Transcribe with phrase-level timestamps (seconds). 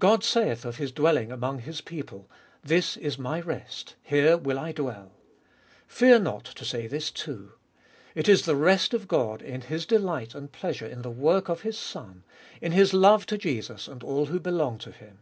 [0.00, 2.28] God saith of His dwelling among His people,
[2.64, 5.12] "This is My rest; here will I dwell."
[5.86, 7.52] Fear not to say this too.
[8.16, 11.60] It is the rest of God in His delight and pleasure In the work of
[11.60, 12.24] His Son,
[12.60, 15.20] In His love to Jesus and all who belong to Him.